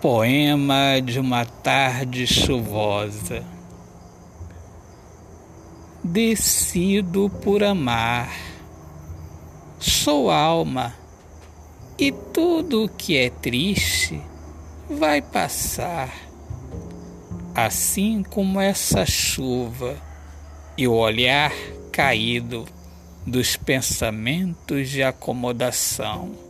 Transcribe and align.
Poema 0.00 0.98
de 1.04 1.20
uma 1.20 1.44
tarde 1.44 2.26
chuvosa. 2.26 3.44
Decido 6.02 7.28
por 7.42 7.62
amar. 7.62 8.34
Sou 9.78 10.30
alma 10.30 10.94
e 11.98 12.10
tudo 12.10 12.90
que 12.96 13.14
é 13.18 13.28
triste 13.28 14.22
vai 14.88 15.20
passar. 15.20 16.10
Assim 17.54 18.22
como 18.22 18.58
essa 18.58 19.04
chuva 19.04 19.98
e 20.78 20.88
o 20.88 20.94
olhar 20.94 21.52
caído 21.92 22.64
dos 23.26 23.54
pensamentos 23.54 24.88
de 24.88 25.02
acomodação 25.02 26.49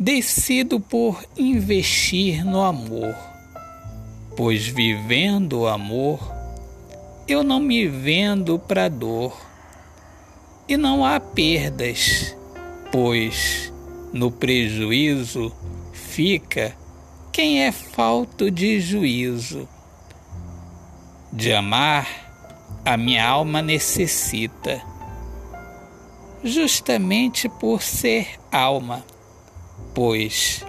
Decido 0.00 0.78
por 0.78 1.24
investir 1.36 2.44
no 2.44 2.62
amor, 2.62 3.16
pois 4.36 4.64
vivendo 4.64 5.62
o 5.62 5.66
amor, 5.66 6.20
eu 7.26 7.42
não 7.42 7.58
me 7.58 7.88
vendo 7.88 8.60
para 8.60 8.88
dor. 8.88 9.36
E 10.68 10.76
não 10.76 11.04
há 11.04 11.18
perdas, 11.18 12.36
pois 12.92 13.72
no 14.12 14.30
prejuízo 14.30 15.52
fica 15.92 16.76
quem 17.32 17.64
é 17.64 17.72
falto 17.72 18.52
de 18.52 18.80
juízo. 18.80 19.68
De 21.32 21.52
amar, 21.52 22.06
a 22.84 22.96
minha 22.96 23.26
alma 23.26 23.60
necessita, 23.60 24.80
justamente 26.44 27.48
por 27.48 27.82
ser 27.82 28.38
alma 28.52 29.04
pois 29.94 30.64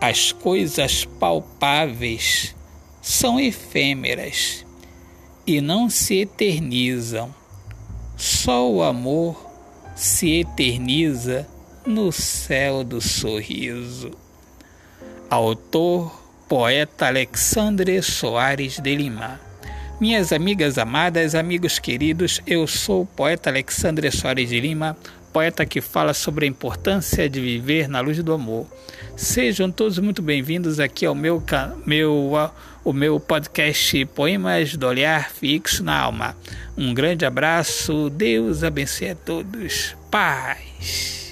as 0.00 0.30
coisas 0.32 1.04
palpáveis 1.04 2.54
são 3.00 3.40
efêmeras 3.40 4.64
e 5.46 5.60
não 5.60 5.88
se 5.88 6.20
eternizam. 6.20 7.34
Só 8.16 8.70
o 8.70 8.82
amor 8.82 9.50
se 9.96 10.40
eterniza 10.40 11.48
no 11.86 12.12
céu 12.12 12.84
do 12.84 13.00
sorriso. 13.00 14.10
Autor, 15.30 16.22
poeta 16.48 17.06
Alexandre 17.06 18.02
Soares 18.02 18.78
de 18.78 18.94
Lima. 18.94 19.40
Minhas 20.00 20.32
amigas 20.32 20.78
amadas, 20.78 21.34
amigos 21.34 21.78
queridos, 21.78 22.40
eu 22.46 22.66
sou 22.66 23.02
o 23.02 23.06
poeta 23.06 23.50
Alexandre 23.50 24.10
Soares 24.12 24.50
de 24.50 24.60
Lima 24.60 24.96
poeta 25.32 25.66
que 25.66 25.80
fala 25.80 26.14
sobre 26.14 26.44
a 26.46 26.48
importância 26.48 27.28
de 27.28 27.40
viver 27.40 27.88
na 27.88 28.00
luz 28.00 28.22
do 28.22 28.32
amor. 28.32 28.66
Sejam 29.16 29.70
todos 29.70 29.98
muito 29.98 30.22
bem-vindos 30.22 30.80
aqui 30.80 31.04
ao 31.04 31.14
meu, 31.14 31.42
meu, 31.84 32.32
o 32.84 32.92
meu 32.92 33.20
podcast 33.20 34.04
Poemas 34.06 34.76
do 34.76 34.86
Olhar 34.86 35.30
Fixo 35.30 35.82
na 35.82 35.98
Alma. 35.98 36.36
Um 36.76 36.94
grande 36.94 37.24
abraço, 37.24 38.10
Deus 38.10 38.62
abençoe 38.62 39.10
a 39.10 39.14
todos. 39.14 39.96
Paz. 40.10 41.27